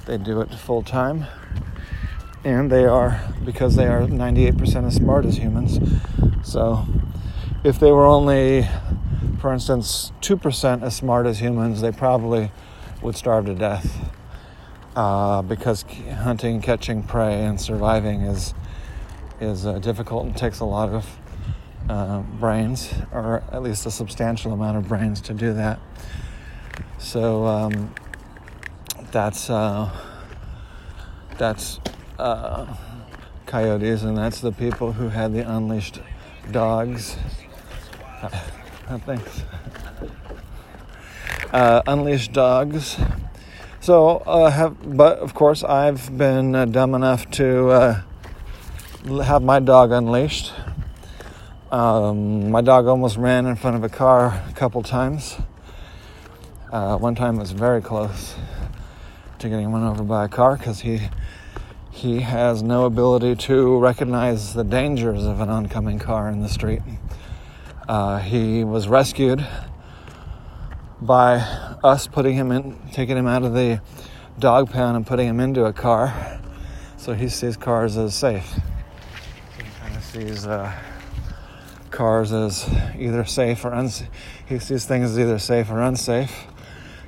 They 0.05 0.17
do 0.17 0.41
it 0.41 0.53
full 0.53 0.81
time. 0.81 1.25
And 2.43 2.71
they 2.71 2.85
are, 2.85 3.21
because 3.45 3.75
they 3.75 3.85
are 3.85 4.01
98% 4.01 4.87
as 4.87 4.95
smart 4.95 5.25
as 5.25 5.37
humans. 5.37 5.79
So 6.43 6.85
if 7.63 7.79
they 7.79 7.91
were 7.91 8.05
only, 8.05 8.67
for 9.39 9.53
instance, 9.53 10.11
2% 10.21 10.81
as 10.81 10.95
smart 10.95 11.27
as 11.27 11.39
humans, 11.39 11.81
they 11.81 11.91
probably 11.91 12.51
would 13.01 13.15
starve 13.15 13.45
to 13.45 13.55
death. 13.55 14.11
Uh, 14.95 15.41
because 15.43 15.83
hunting, 15.83 16.61
catching 16.61 17.03
prey, 17.03 17.45
and 17.45 17.61
surviving 17.61 18.23
is 18.23 18.53
is 19.41 19.65
uh, 19.65 19.79
difficult 19.79 20.25
and 20.25 20.37
takes 20.37 20.59
a 20.59 20.65
lot 20.65 20.89
of 20.89 21.17
uh, 21.89 22.19
brains, 22.39 22.93
or 23.11 23.43
at 23.51 23.61
least 23.63 23.85
a 23.85 23.91
substantial 23.91 24.53
amount 24.53 24.77
of 24.77 24.87
brains 24.87 25.19
to 25.21 25.33
do 25.33 25.53
that. 25.53 25.79
So 26.99 27.45
um, 27.45 27.93
that's 29.11 29.49
uh, 29.49 29.89
that's 31.37 31.79
uh, 32.19 32.73
coyotes, 33.47 34.03
and 34.03 34.17
that's 34.17 34.39
the 34.39 34.51
people 34.51 34.93
who 34.93 35.09
had 35.09 35.33
the 35.33 35.41
unleashed 35.41 35.99
dogs. 36.51 37.17
Thanks. 39.05 39.41
Uh, 41.51 41.81
unleashed 41.85 42.31
dogs. 42.31 42.97
So, 43.81 44.19
uh, 44.19 44.49
have, 44.51 44.95
but 44.95 45.19
of 45.19 45.33
course, 45.33 45.65
I've 45.65 46.17
been 46.17 46.71
dumb 46.71 46.95
enough 46.95 47.29
to 47.31 48.01
have 49.05 49.41
my 49.41 49.59
dog 49.59 49.91
unleashed. 49.91 50.53
Um, 51.71 52.51
my 52.51 52.61
dog 52.61 52.85
almost 52.85 53.17
ran 53.17 53.47
in 53.47 53.55
front 53.55 53.75
of 53.75 53.83
a 53.83 53.89
car 53.89 54.43
a 54.47 54.53
couple 54.53 54.83
times. 54.83 55.37
Uh, 56.71 56.97
one 56.97 57.15
time 57.15 57.37
was 57.37 57.51
very 57.51 57.81
close 57.81 58.35
to 59.39 59.49
getting 59.49 59.71
run 59.71 59.83
over 59.83 60.03
by 60.03 60.25
a 60.25 60.27
car 60.27 60.55
because 60.55 60.81
he 60.81 61.09
he 61.89 62.21
has 62.21 62.63
no 62.63 62.85
ability 62.85 63.35
to 63.35 63.77
recognize 63.79 64.53
the 64.53 64.63
dangers 64.63 65.25
of 65.25 65.41
an 65.41 65.49
oncoming 65.49 65.99
car 65.99 66.29
in 66.29 66.41
the 66.41 66.49
street. 66.49 66.81
Uh, 67.87 68.19
he 68.19 68.63
was 68.63 68.87
rescued 68.87 69.45
by 71.01 71.39
us 71.83 72.07
putting 72.07 72.35
him 72.35 72.51
in, 72.51 72.79
taking 72.93 73.17
him 73.17 73.27
out 73.27 73.43
of 73.43 73.53
the 73.53 73.81
dog 74.39 74.69
pound 74.69 74.95
and 74.95 75.05
putting 75.05 75.27
him 75.27 75.39
into 75.39 75.65
a 75.65 75.73
car 75.73 76.39
So 77.01 77.15
he 77.15 77.29
sees 77.29 77.57
cars 77.57 77.97
as 77.97 78.13
safe. 78.13 78.59
Sees 80.11 80.45
uh, 80.45 80.77
cars 81.89 82.33
as 82.33 82.69
either 82.99 83.23
safe 83.23 83.63
or 83.63 83.71
unsafe. 83.71 84.09
He 84.45 84.59
sees 84.59 84.83
things 84.83 85.11
as 85.11 85.17
either 85.19 85.39
safe 85.39 85.71
or 85.71 85.81
unsafe. 85.81 86.47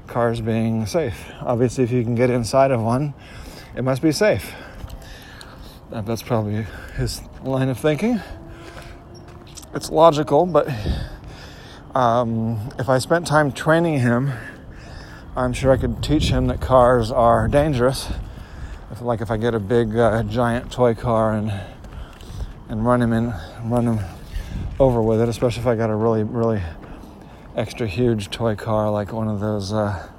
Cars 0.08 0.40
being 0.40 0.86
safe. 0.86 1.30
Obviously, 1.42 1.84
if 1.84 1.92
you 1.92 2.02
can 2.02 2.16
get 2.16 2.30
inside 2.30 2.72
of 2.72 2.82
one, 2.82 3.14
it 3.76 3.84
must 3.84 4.02
be 4.02 4.14
safe. 4.14 4.54
That's 5.92 6.24
probably 6.24 6.66
his 6.96 7.22
line 7.44 7.68
of 7.68 7.78
thinking. 7.78 8.22
It's 9.76 9.90
logical, 9.90 10.46
but 10.46 10.70
um, 11.94 12.70
if 12.80 12.88
I 12.88 13.00
spent 13.00 13.28
time 13.28 13.52
training 13.52 14.00
him, 14.00 14.32
I'm 15.36 15.52
sure 15.52 15.74
I 15.74 15.78
could 15.78 16.02
teach 16.02 16.30
him 16.30 16.48
that 16.48 16.62
cars 16.62 17.12
are 17.12 17.50
dangerous. 17.50 18.14
If, 18.92 19.02
like 19.02 19.20
if 19.20 19.30
I 19.30 19.36
get 19.36 19.54
a 19.54 19.60
big 19.60 19.98
uh, 19.98 20.24
giant 20.24 20.72
toy 20.72 20.94
car 20.94 21.34
and 21.34 21.52
and 22.70 22.86
run 22.86 23.02
him 23.02 23.14
in, 23.14 23.34
run 23.64 23.88
him 23.88 24.00
over 24.80 25.02
with 25.02 25.22
it, 25.22 25.30
especially 25.30 25.62
if 25.62 25.68
I 25.68 25.76
got 25.76 25.90
a 25.90 25.96
really, 25.96 26.24
really 26.24 26.62
extra 27.56 27.88
huge 27.88 28.30
toy 28.30 28.56
car 28.56 28.90
like 28.90 29.14
one 29.14 29.28
of 29.28 29.40
those, 29.40 29.72
uh, 29.74 30.10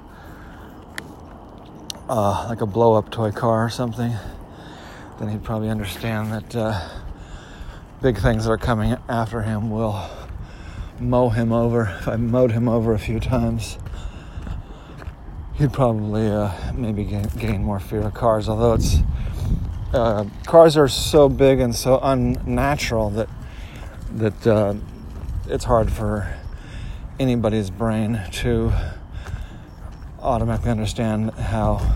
uh, 2.07 2.45
like 2.47 2.61
a 2.61 2.65
blow 2.65 2.93
up 2.93 3.09
toy 3.09 3.31
car 3.31 3.65
or 3.65 3.69
something, 3.69 4.13
then 5.19 5.29
he'd 5.29 5.43
probably 5.43 5.69
understand 5.69 6.31
that 6.31 6.55
uh, 6.55 6.89
big 8.01 8.17
things 8.17 8.45
that 8.45 8.51
are 8.51 8.57
coming 8.57 8.95
after 9.09 9.41
him 9.41 9.69
will 9.69 10.09
mow 10.99 11.29
him 11.29 11.51
over. 11.51 11.95
If 11.99 12.07
I 12.07 12.15
mowed 12.15 12.51
him 12.51 12.69
over 12.69 12.93
a 12.93 12.99
few 12.99 13.19
times, 13.19 13.77
he'd 15.55 15.73
probably 15.73 16.27
uh, 16.27 16.51
maybe 16.73 17.03
gain, 17.03 17.27
gain 17.37 17.63
more 17.63 17.79
fear 17.79 18.01
of 18.01 18.13
cars, 18.13 18.47
although 18.47 18.73
it's 18.73 18.99
uh, 19.95 20.25
cars 20.45 20.75
are 20.75 20.89
so 20.89 21.29
big 21.29 21.59
and 21.59 21.73
so 21.73 21.99
unnatural 22.03 23.09
that 23.11 23.29
that 24.11 24.47
uh, 24.47 24.73
it's 25.47 25.63
hard 25.63 25.91
for 25.91 26.33
anybody's 27.19 27.69
brain 27.69 28.21
to 28.31 28.73
automatically 30.19 30.71
understand 30.71 31.31
how 31.31 31.95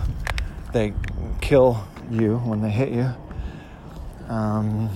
they 0.72 0.94
kill 1.40 1.86
you 2.10 2.38
when 2.38 2.62
they 2.62 2.70
hit 2.70 2.90
you. 2.90 3.10
Um, 4.28 4.88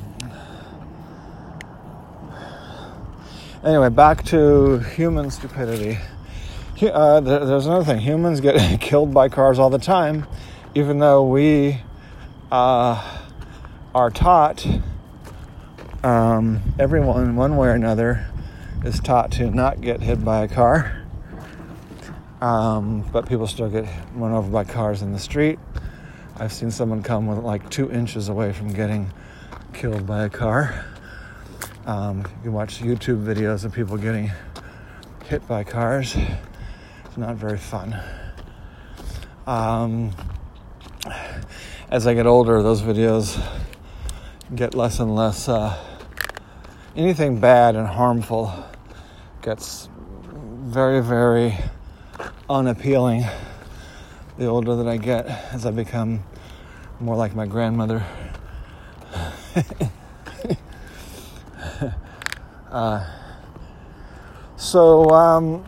anyway, 3.64 3.90
back 3.90 4.24
to 4.26 4.78
human 4.78 5.30
stupidity. 5.30 5.98
Uh, 6.80 7.20
there's 7.20 7.66
another 7.66 7.84
thing. 7.84 8.00
Humans 8.00 8.40
get 8.40 8.80
killed 8.80 9.12
by 9.12 9.28
cars 9.28 9.58
all 9.58 9.70
the 9.70 9.78
time, 9.78 10.26
even 10.74 10.98
though 10.98 11.26
we 11.26 11.80
uh, 12.50 13.20
are 13.94 14.10
taught, 14.10 14.66
um, 16.02 16.60
everyone, 16.78 17.36
one 17.36 17.56
way 17.56 17.68
or 17.68 17.72
another, 17.72 18.26
is 18.84 19.00
taught 19.00 19.32
to 19.32 19.50
not 19.50 19.80
get 19.80 20.00
hit 20.00 20.24
by 20.24 20.44
a 20.44 20.48
car. 20.48 21.02
Um, 22.40 23.08
but 23.12 23.26
people 23.26 23.46
still 23.46 23.70
get 23.70 23.86
run 24.14 24.32
over 24.32 24.50
by 24.50 24.64
cars 24.64 25.00
in 25.02 25.12
the 25.12 25.18
street. 25.18 25.58
I've 26.36 26.52
seen 26.52 26.70
someone 26.70 27.02
come 27.02 27.26
with 27.26 27.38
like 27.38 27.70
two 27.70 27.90
inches 27.90 28.28
away 28.28 28.52
from 28.52 28.72
getting 28.72 29.12
killed 29.72 30.06
by 30.06 30.24
a 30.24 30.30
car. 30.30 30.84
Um, 31.86 32.24
you 32.42 32.50
watch 32.50 32.80
YouTube 32.80 33.24
videos 33.24 33.64
of 33.64 33.72
people 33.72 33.96
getting 33.96 34.30
hit 35.24 35.46
by 35.46 35.64
cars. 35.64 36.16
It's 37.04 37.16
not 37.16 37.36
very 37.36 37.58
fun. 37.58 37.96
Um, 39.46 40.10
as 41.90 42.06
I 42.06 42.14
get 42.14 42.26
older, 42.26 42.62
those 42.62 42.80
videos 42.82 43.42
get 44.54 44.74
less 44.74 45.00
and 45.00 45.14
less. 45.14 45.48
Uh, 45.48 45.78
anything 46.96 47.40
bad 47.40 47.76
and 47.76 47.86
harmful 47.86 48.52
gets 49.42 49.88
very, 50.32 51.02
very 51.02 51.54
unappealing 52.48 53.24
the 54.38 54.46
older 54.46 54.76
that 54.76 54.88
I 54.88 54.96
get 54.96 55.26
as 55.52 55.66
I 55.66 55.70
become 55.70 56.24
more 57.00 57.16
like 57.16 57.34
my 57.34 57.46
grandmother. 57.46 58.02
uh, 62.70 63.06
so, 64.56 65.10
um, 65.10 65.64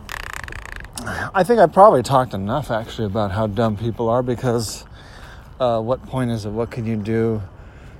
I 1.35 1.45
think 1.45 1.61
I 1.61 1.67
probably 1.67 2.03
talked 2.03 2.33
enough 2.33 2.71
actually 2.71 3.05
about 3.05 3.33
how 3.33 3.47
dumb 3.47 3.77
people 3.77 4.09
are 4.09 4.23
because 4.23 4.86
uh, 5.59 5.81
what 5.81 6.05
point 6.07 6.31
is 6.31 6.45
it? 6.45 6.51
What 6.51 6.71
can 6.71 6.85
you 6.87 6.97
do 6.97 7.43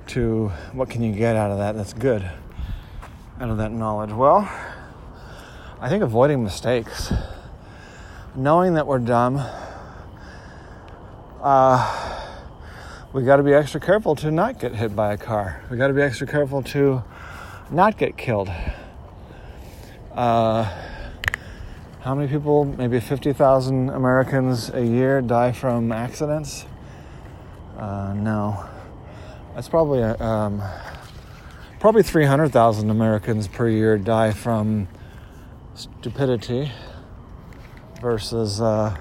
to, 0.07 0.49
what 0.73 0.89
can 0.89 1.03
you 1.03 1.13
get 1.13 1.35
out 1.35 1.51
of 1.51 1.57
that 1.57 1.75
that's 1.75 1.93
good, 1.93 2.29
out 3.39 3.49
of 3.49 3.57
that 3.57 3.71
knowledge? 3.71 4.11
Well, 4.11 4.49
I 5.79 5.89
think 5.89 6.03
avoiding 6.03 6.43
mistakes, 6.43 7.11
knowing 8.35 8.75
that 8.75 8.85
we're 8.85 8.99
dumb, 8.99 9.43
uh, 11.41 12.23
we 13.13 13.23
got 13.23 13.37
to 13.37 13.43
be 13.43 13.53
extra 13.53 13.79
careful 13.79 14.15
to 14.17 14.31
not 14.31 14.59
get 14.59 14.75
hit 14.75 14.95
by 14.95 15.13
a 15.13 15.17
car. 15.17 15.63
We 15.71 15.77
got 15.77 15.87
to 15.87 15.93
be 15.93 16.01
extra 16.01 16.27
careful 16.27 16.61
to 16.63 17.03
not 17.71 17.97
get 17.97 18.17
killed. 18.17 18.49
Uh, 20.11 20.63
how 22.01 22.15
many 22.15 22.27
people, 22.27 22.65
maybe 22.65 22.99
50,000 22.99 23.89
Americans 23.89 24.69
a 24.69 24.85
year 24.85 25.21
die 25.21 25.51
from 25.51 25.91
accidents? 25.91 26.65
Uh, 27.77 28.11
no, 28.15 28.65
that's 29.53 29.69
probably 29.69 29.99
a, 29.99 30.19
um, 30.19 30.63
probably 31.79 32.01
300,000 32.01 32.89
Americans 32.89 33.47
per 33.47 33.69
year 33.69 33.99
die 33.99 34.31
from 34.31 34.87
stupidity 35.75 36.71
versus 38.01 38.59
uh, 38.61 38.97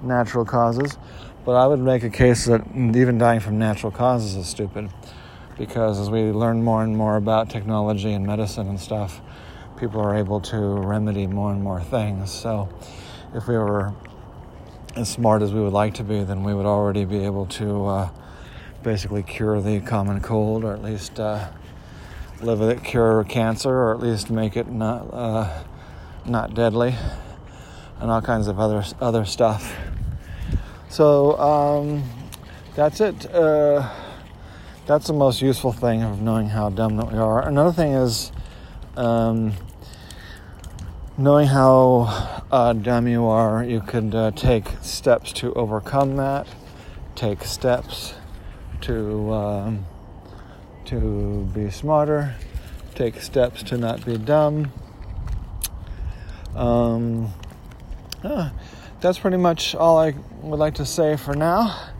natural 0.00 0.46
causes. 0.46 0.96
But 1.44 1.56
I 1.56 1.66
would 1.66 1.80
make 1.80 2.02
a 2.02 2.08
case 2.08 2.46
that 2.46 2.62
even 2.74 3.18
dying 3.18 3.40
from 3.40 3.58
natural 3.58 3.92
causes 3.92 4.36
is 4.36 4.46
stupid 4.46 4.88
because 5.58 6.00
as 6.00 6.08
we 6.08 6.32
learn 6.32 6.64
more 6.64 6.82
and 6.82 6.96
more 6.96 7.16
about 7.16 7.50
technology 7.50 8.14
and 8.14 8.26
medicine 8.26 8.68
and 8.68 8.80
stuff, 8.80 9.20
people 9.78 10.00
are 10.00 10.16
able 10.16 10.40
to 10.40 10.56
remedy 10.56 11.26
more 11.26 11.52
and 11.52 11.62
more 11.62 11.82
things. 11.82 12.30
So 12.30 12.70
if 13.34 13.46
we 13.48 13.58
were 13.58 13.92
as 14.96 15.08
smart 15.08 15.42
as 15.42 15.52
we 15.52 15.60
would 15.60 15.72
like 15.72 15.94
to 15.94 16.04
be, 16.04 16.22
then 16.24 16.42
we 16.42 16.54
would 16.54 16.66
already 16.66 17.04
be 17.04 17.24
able 17.24 17.46
to 17.46 17.86
uh, 17.86 18.10
basically 18.82 19.22
cure 19.22 19.60
the 19.60 19.80
common 19.80 20.20
cold, 20.20 20.64
or 20.64 20.72
at 20.72 20.82
least 20.82 21.20
uh, 21.20 21.48
live 22.40 22.60
with 22.60 22.70
it, 22.70 22.84
cure 22.84 23.24
cancer, 23.24 23.70
or 23.70 23.94
at 23.94 24.00
least 24.00 24.30
make 24.30 24.56
it 24.56 24.68
not 24.68 25.12
uh, 25.12 25.64
not 26.24 26.54
deadly, 26.54 26.94
and 28.00 28.10
all 28.10 28.22
kinds 28.22 28.48
of 28.48 28.58
other 28.58 28.84
other 29.00 29.24
stuff. 29.24 29.76
So 30.88 31.38
um, 31.38 32.02
that's 32.74 33.00
it. 33.00 33.32
Uh, 33.32 33.92
that's 34.86 35.06
the 35.06 35.12
most 35.12 35.42
useful 35.42 35.72
thing 35.72 36.02
of 36.02 36.22
knowing 36.22 36.48
how 36.48 36.70
dumb 36.70 36.96
that 36.96 37.12
we 37.12 37.18
are. 37.18 37.46
Another 37.46 37.72
thing 37.72 37.92
is. 37.92 38.32
Um, 38.96 39.52
knowing 41.18 41.48
how 41.48 42.42
uh, 42.52 42.72
dumb 42.72 43.08
you 43.08 43.26
are, 43.26 43.64
you 43.64 43.80
could 43.80 44.14
uh, 44.14 44.30
take 44.30 44.68
steps 44.82 45.32
to 45.32 45.52
overcome 45.54 46.16
that. 46.16 46.46
Take 47.16 47.42
steps 47.42 48.14
to 48.82 49.32
um, 49.32 49.86
to 50.84 51.44
be 51.52 51.70
smarter. 51.70 52.36
Take 52.94 53.20
steps 53.20 53.64
to 53.64 53.76
not 53.76 54.06
be 54.06 54.16
dumb. 54.16 54.72
Um, 56.54 57.32
uh, 58.22 58.50
that's 59.00 59.18
pretty 59.18 59.36
much 59.36 59.74
all 59.74 59.98
I 59.98 60.14
would 60.42 60.58
like 60.58 60.74
to 60.74 60.86
say 60.86 61.16
for 61.16 61.34
now. 61.34 61.90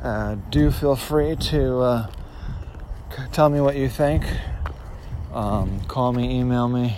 Uh, 0.00 0.36
do 0.50 0.70
feel 0.70 0.94
free 0.94 1.34
to 1.34 1.78
uh, 1.78 2.10
tell 3.32 3.48
me 3.48 3.60
what 3.60 3.74
you 3.74 3.88
think. 3.88 4.24
Um, 5.32 5.80
call 5.88 6.12
me, 6.12 6.38
email 6.38 6.68
me. 6.68 6.96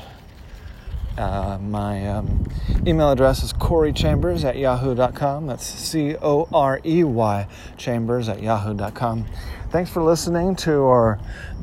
Uh, 1.19 1.59
my 1.61 2.07
um, 2.07 2.49
email 2.87 3.11
address 3.11 3.43
is 3.43 3.53
coreychambers 3.53 4.45
at 4.45 4.57
yahoo.com. 4.57 5.49
That's 5.49 5.65
C 5.65 6.15
O 6.23 6.49
R 6.53 6.81
E 6.87 7.03
Y 7.03 7.49
chambers 7.77 8.29
at 8.29 8.41
yahoo.com. 8.41 9.27
Thanks 9.71 9.91
for 9.91 10.01
listening 10.01 10.55
to 10.57 10.85
our 10.85 11.19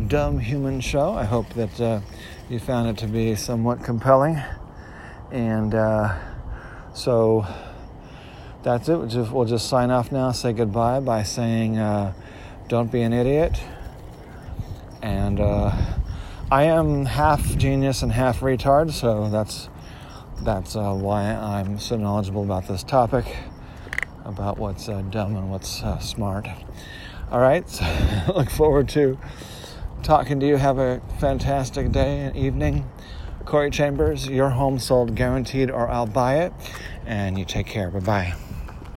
Dumb 0.07 0.39
Human 0.39 0.81
Show. 0.81 1.13
I 1.13 1.23
hope 1.23 1.47
that 1.53 1.79
uh, 1.79 2.01
you 2.49 2.59
found 2.59 2.89
it 2.89 2.97
to 2.97 3.07
be 3.07 3.33
somewhat 3.35 3.81
compelling. 3.81 4.41
And 5.31 5.73
uh, 5.73 6.19
so 6.93 7.47
that's 8.61 8.89
it. 8.89 8.97
We'll 8.97 9.07
just, 9.07 9.31
we'll 9.31 9.45
just, 9.45 9.69
sign 9.69 9.89
off 9.89 10.11
now, 10.11 10.33
say 10.33 10.51
goodbye 10.51 10.99
by 10.99 11.23
saying, 11.23 11.77
uh, 11.77 12.13
don't 12.67 12.91
be 12.91 13.03
an 13.03 13.13
idiot. 13.13 13.57
And 15.01 15.39
uh, 15.39 15.94
I 16.51 16.63
am 16.63 17.05
half 17.05 17.57
genius 17.57 18.03
and 18.03 18.11
half 18.11 18.41
retard, 18.41 18.91
so 18.91 19.29
that's 19.29 19.67
that's 20.43 20.75
uh, 20.75 20.93
why 20.93 21.23
I'm 21.23 21.79
so 21.79 21.97
knowledgeable 21.97 22.43
about 22.43 22.67
this 22.67 22.83
topic, 22.83 23.25
about 24.25 24.57
what's 24.57 24.87
uh, 24.87 25.01
dumb 25.01 25.35
and 25.35 25.49
what's 25.49 25.81
uh, 25.81 25.97
smart. 25.99 26.47
All 27.31 27.39
right. 27.39 27.65
So 28.25 28.33
look 28.33 28.49
forward 28.49 28.89
to 28.89 29.17
talking 30.03 30.39
to 30.39 30.47
you. 30.47 30.57
Have 30.57 30.77
a 30.77 31.01
fantastic 31.19 31.91
day 31.91 32.21
and 32.21 32.35
evening. 32.35 32.89
Corey 33.45 33.69
Chambers, 33.69 34.27
your 34.27 34.49
home 34.49 34.79
sold 34.79 35.15
guaranteed 35.15 35.69
or 35.69 35.89
I'll 35.89 36.07
buy 36.07 36.39
it. 36.39 36.53
And 37.05 37.37
you 37.37 37.45
take 37.45 37.67
care. 37.67 37.91
Bye 37.91 37.99
bye. 37.99 38.44